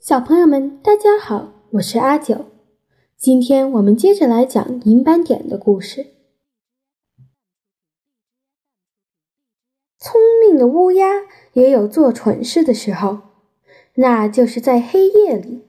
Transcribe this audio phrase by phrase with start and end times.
[0.00, 2.46] 小朋友们，大家好，我是阿九。
[3.16, 6.06] 今天我们接着来讲银斑点的故事。
[9.98, 13.18] 聪明的乌鸦也有做蠢事的时候，
[13.94, 15.66] 那就是在黑夜里。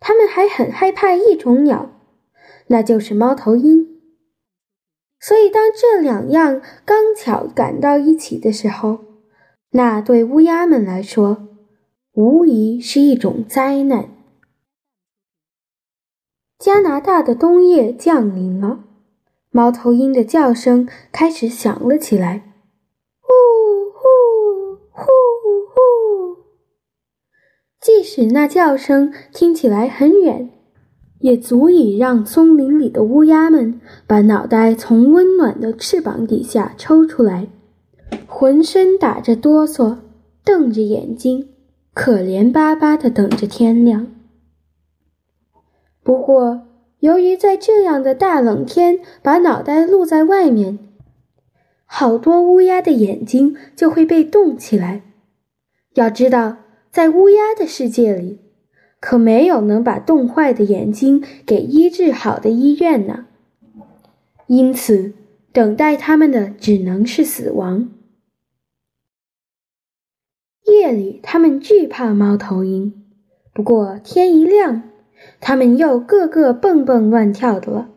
[0.00, 1.90] 它们还很害怕一种鸟，
[2.68, 4.00] 那就是猫头鹰。
[5.20, 9.00] 所以，当这两样刚巧赶到一起的时候，
[9.72, 11.48] 那对乌鸦们来说，
[12.14, 14.08] 无疑是一种灾难。
[16.60, 18.84] 加拿大的冬夜降临了，
[19.50, 22.54] 猫头鹰的叫声开始响了起来，
[23.20, 23.28] 呼
[23.92, 25.04] 呼呼
[25.66, 26.42] 呼。
[27.80, 30.50] 即使那叫声听起来很远，
[31.18, 37.48] 也足以让松林里的乌鸦们把脑袋从温暖的翅膀底下抽出来，
[38.28, 39.98] 浑身打着哆嗦，
[40.44, 41.48] 瞪着眼睛。
[41.94, 44.08] 可怜巴巴的等着天亮。
[46.02, 46.66] 不过，
[46.98, 50.80] 由于在这样的大冷天把脑袋露在外面，
[51.86, 55.02] 好多乌鸦的眼睛就会被冻起来。
[55.94, 56.56] 要知道，
[56.90, 58.40] 在乌鸦的世界里，
[58.98, 63.26] 可没有能把冻坏的眼睛给医治好的医院呢。
[64.48, 65.12] 因此，
[65.52, 67.88] 等待他们的只能是死亡。
[70.64, 73.04] 夜里，他们惧怕猫头鹰。
[73.52, 74.82] 不过天一亮，
[75.40, 77.90] 他们又个个蹦蹦乱跳的了。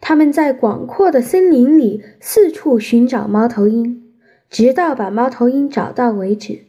[0.00, 4.14] 他们在广阔的森林里四处寻找猫头鹰，
[4.50, 6.64] 直到把猫头鹰找到为止。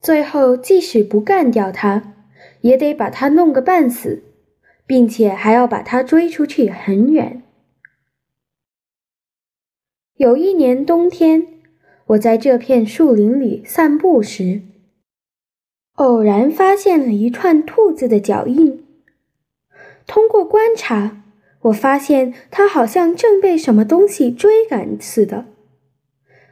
[0.00, 2.14] 最后，即使不干掉它，
[2.60, 4.22] 也得把它弄个半死，
[4.86, 7.42] 并且还要把它追出去很远。
[10.14, 11.57] 有一年冬天。
[12.08, 14.62] 我在这片树林里散步时，
[15.96, 18.86] 偶然发现了一串兔子的脚印。
[20.06, 21.22] 通过观察，
[21.62, 25.44] 我发现它好像正被什么东西追赶似的。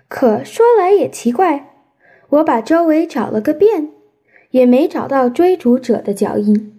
[0.08, 1.86] 可说来也奇怪，
[2.28, 3.92] 我把周围找了个遍，
[4.50, 6.78] 也没找到追逐者的脚印。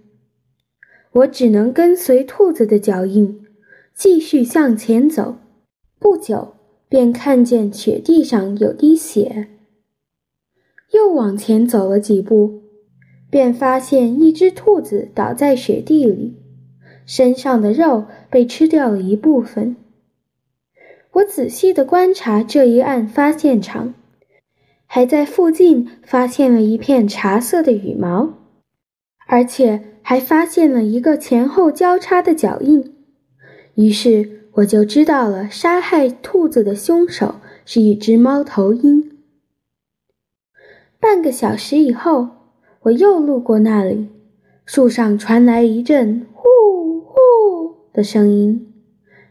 [1.13, 3.43] 我只能跟随兔子的脚印，
[3.95, 5.37] 继续向前走。
[5.97, 6.56] 不久。
[6.89, 9.49] 便看见雪地上有滴血，
[10.93, 12.61] 又往前走了几步，
[13.29, 16.37] 便发现一只兔子倒在雪地里，
[17.05, 19.75] 身上的肉被吃掉了一部分。
[21.11, 23.93] 我仔细地观察这一案发现场，
[24.85, 28.33] 还在附近发现了一片茶色的羽毛，
[29.27, 32.95] 而且还发现了一个前后交叉的脚印。
[33.75, 34.37] 于是。
[34.57, 39.11] 我就知道了，杀害兔子的凶手是一只猫头鹰。
[40.99, 42.29] 半个小时以后，
[42.81, 44.07] 我又路过那里，
[44.65, 47.11] 树上传来一阵“呼呼”
[47.93, 48.73] 的声音，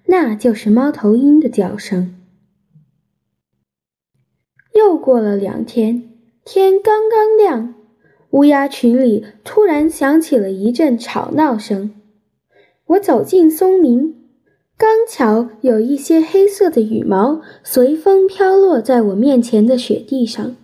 [0.05, 2.15] 那就是猫头鹰的叫声。
[4.75, 6.09] 又过了两天，
[6.45, 7.75] 天刚刚亮，
[8.31, 11.93] 乌鸦群里突然响起了一阵吵闹声。
[12.85, 14.15] 我走进松林。
[14.79, 20.55] 刚巧有一些黑色的羽毛随风飘落在我面前的雪地上，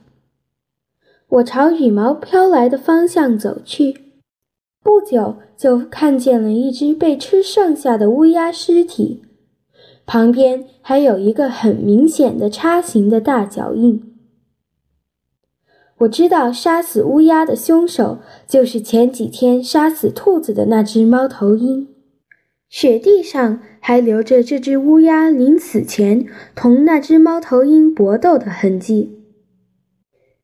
[1.28, 4.12] 我朝羽毛飘来的方向走去，
[4.82, 9.22] 不久就看见了一只被吃剩下的乌鸦尸体，
[10.04, 14.14] 旁边还有一个很明显的叉形的大脚印。
[16.00, 21.88] 我知道杀死乌鸦的凶手就是前几天杀死兔子的那只猫头鹰。
[22.72, 26.24] 雪地上还留着这只乌鸦临死前
[26.54, 29.18] 同那只猫头鹰搏斗的痕迹。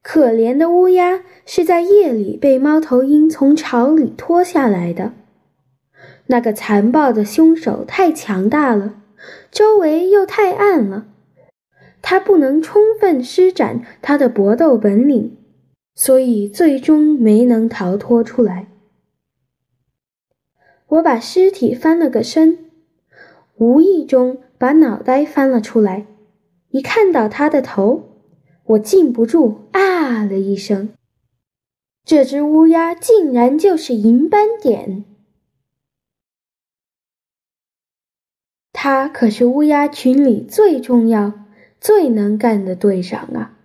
[0.03, 5.15] 可怜的乌鸦是在夜里被猫头鹰从巢里拖下来的。
[6.27, 8.97] 那个残暴的凶手太强大了，
[9.50, 11.06] 周围又太暗了，
[12.03, 15.34] 他不能充分施展他的搏斗本领，
[15.94, 18.69] 所以最终没能逃脱出来。
[20.88, 22.70] 我把尸体翻了个身，
[23.56, 26.06] 无意中把脑袋翻了出来。
[26.70, 28.05] 一看到他的头，
[28.64, 30.90] 我禁不住啊了一声。
[32.05, 35.05] 这只乌鸦竟然就是银斑点，
[38.73, 41.35] 他可是乌鸦群里最重要、
[41.79, 43.58] 最能干的队长啊！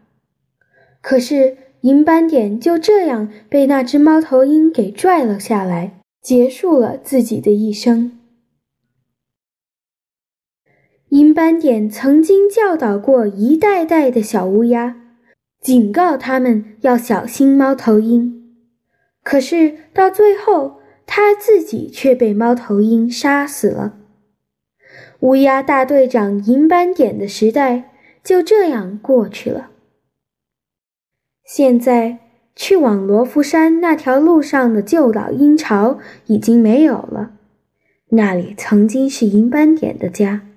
[1.02, 6.03] 可是银斑点就这样被那只猫头鹰给拽了下来。
[6.24, 8.18] 结束了自己的一生。
[11.10, 14.96] 银斑点曾经教导过一代代的小乌鸦，
[15.60, 18.58] 警告他们要小心猫头鹰。
[19.22, 24.00] 可是到最后，他自己却被猫头鹰杀死了。
[25.20, 27.92] 乌鸦大队长银斑点的时代
[28.24, 29.72] 就这样过去了。
[31.46, 32.23] 现在
[32.56, 37.32] 去往罗浮山那条路上的旧老鹰巢已经没有了，
[38.10, 40.48] 那里曾经是银斑点的家。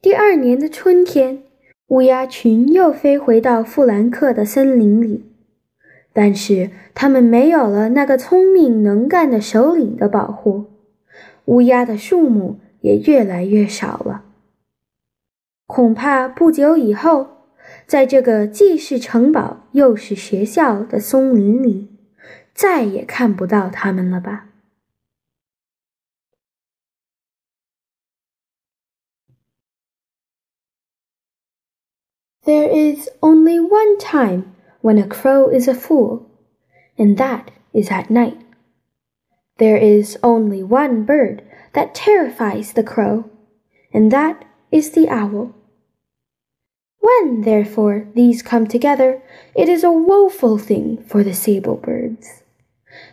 [0.00, 1.42] 第二年的春天，
[1.88, 5.24] 乌鸦群又飞回到富兰克的森林里，
[6.12, 10.66] 但是他们没有了那个聪明能干的首领的保护。
[11.46, 14.24] 乌鸦的数目也越来越少了。
[15.66, 17.33] 恐怕不久以后，
[17.85, 21.89] 在这个既是城堡又是学校的松林里，
[22.53, 24.45] 再也看不到它们了吧？
[32.43, 36.23] There is only one time when a crow is a fool,
[36.97, 38.37] and that is at night.
[39.57, 43.25] There is only one bird that terrifies the crow,
[43.91, 44.37] and that
[44.71, 45.51] is the owl.
[47.04, 49.20] When, therefore, these come together,
[49.54, 52.42] it is a woeful thing for the sable birds.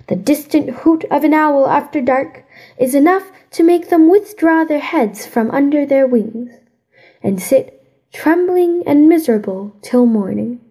[0.07, 2.45] The distant hoot of an owl after dark
[2.77, 6.51] is enough to make them withdraw their heads from under their wings,
[7.21, 10.61] and sit trembling and miserable till morning.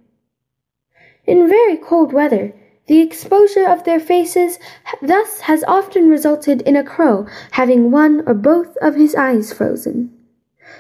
[1.27, 2.55] In very cold weather,
[2.87, 4.59] the exposure of their faces
[5.03, 10.11] thus has often resulted in a crow having one or both of his eyes frozen,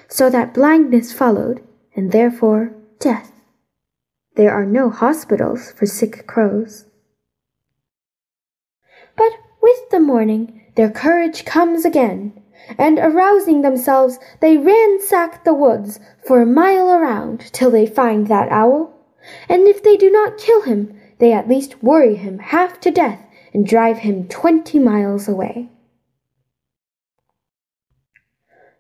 [0.08, 1.62] so that blindness followed,
[1.94, 3.32] and therefore death.
[4.37, 6.87] There are no hospitals for sick crows.
[9.16, 12.42] But with the morning, their courage comes again,
[12.78, 18.50] and arousing themselves, they ransack the woods for a mile around till they find that
[18.50, 18.94] owl,
[19.48, 23.20] and if they do not kill him, they at least worry him half to death
[23.52, 25.69] and drive him twenty miles away.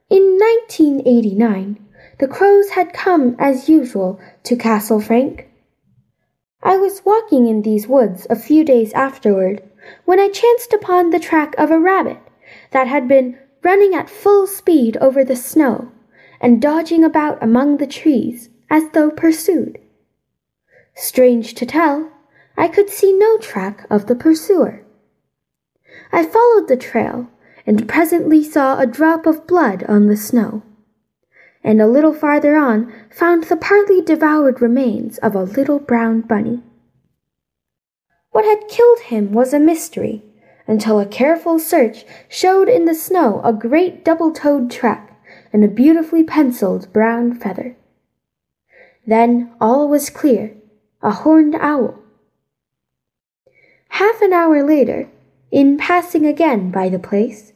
[0.08, 1.86] In 1989,
[2.20, 5.48] the crows had come as usual to Castle Frank.
[6.62, 9.62] I was walking in these woods a few days afterward
[10.04, 12.18] when I chanced upon the track of a rabbit
[12.72, 15.90] that had been running at full speed over the snow
[16.42, 19.78] and dodging about among the trees as though pursued.
[20.94, 22.12] Strange to tell,
[22.54, 24.84] I could see no track of the pursuer.
[26.12, 27.30] I followed the trail
[27.64, 30.62] and presently saw a drop of blood on the snow,
[31.62, 36.62] and a little farther on found the partly devoured remains of a little brown bunny.
[38.30, 40.22] What had killed him was a mystery
[40.66, 45.20] until a careful search showed in the snow a great double toed track
[45.52, 47.76] and a beautifully penciled brown feather.
[49.06, 50.54] Then all was clear
[51.02, 52.00] a horned owl
[53.90, 55.08] Half an hour later,
[55.50, 57.52] in passing again by the place,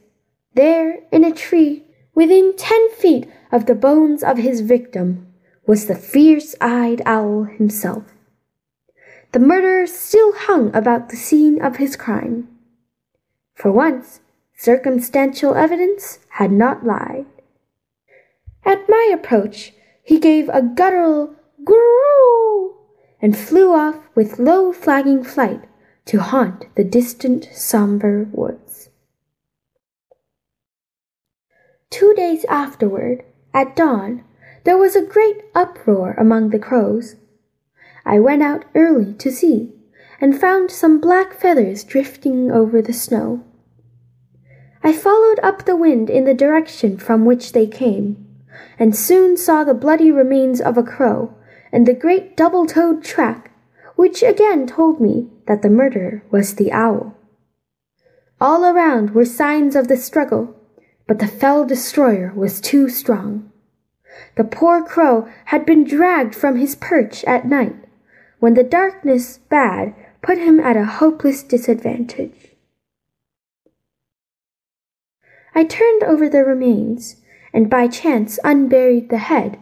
[0.53, 5.25] there in a tree, within ten feet of the bones of his victim,
[5.65, 8.03] was the fierce eyed owl himself.
[9.31, 12.49] The murderer still hung about the scene of his crime.
[13.53, 14.19] For once,
[14.57, 17.27] circumstantial evidence had not lied.
[18.65, 19.71] At my approach,
[20.03, 22.73] he gave a guttural grrrl
[23.21, 25.61] and flew off with low flagging flight
[26.07, 28.89] to haunt the distant somber woods.
[31.89, 33.23] Two days afterward,
[33.55, 34.23] at dawn,
[34.65, 37.15] there was a great uproar among the crows.
[38.05, 39.73] I went out early to see,
[40.21, 43.43] and found some black feathers drifting over the snow.
[44.83, 48.27] I followed up the wind in the direction from which they came,
[48.77, 51.33] and soon saw the bloody remains of a crow
[51.71, 53.51] and the great double toed track
[53.95, 57.15] which again told me that the murderer was the owl.
[58.39, 60.55] All around were signs of the struggle,
[61.07, 63.51] but the fell destroyer was too strong.
[64.35, 67.75] The poor crow had been dragged from his perch at night,
[68.39, 72.55] when the darkness bad put him at a hopeless disadvantage.
[75.53, 77.17] I turned over the remains,
[77.53, 79.57] and by chance unburied the head,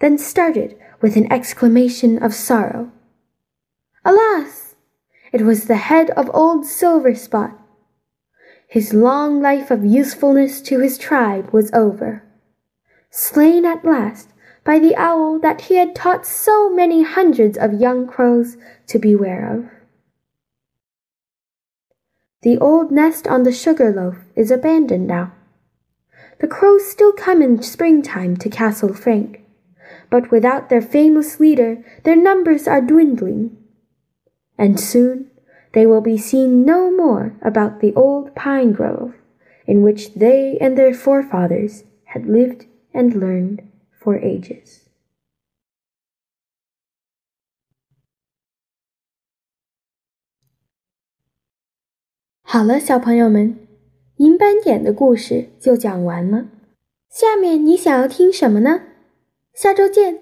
[0.00, 2.90] then started with an exclamation of sorrow.
[4.04, 4.74] Alas!
[5.32, 7.56] It was the head of old Silverspot.
[8.74, 12.24] His long life of usefulness to his tribe was over.
[13.08, 14.30] Slain at last
[14.64, 18.56] by the owl that he had taught so many hundreds of young crows
[18.88, 19.70] to beware of.
[22.42, 25.32] The old nest on the sugar loaf is abandoned now.
[26.40, 29.42] The crows still come in springtime to Castle Frank,
[30.10, 33.56] but without their famous leader, their numbers are dwindling
[34.58, 35.30] and soon
[35.73, 39.13] they will be seen no more about the old pine grove
[39.65, 41.83] in which they and their forefathers
[42.13, 43.59] had lived and learned
[44.01, 44.79] for ages.
[52.41, 53.55] 好了，小朋友们，
[54.17, 56.47] 银斑点的故事就讲完了。
[57.07, 58.81] 下面你想要听什么呢？
[59.53, 60.21] 下周见。